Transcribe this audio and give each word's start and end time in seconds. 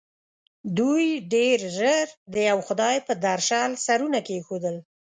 دوی 0.77 1.07
ډېر 1.33 1.57
ژر 1.77 2.05
د 2.33 2.35
یوه 2.49 2.63
خدای 2.67 2.97
پر 3.05 3.15
درشل 3.25 3.71
سرونه 3.85 4.19
کېښول. 4.27 4.75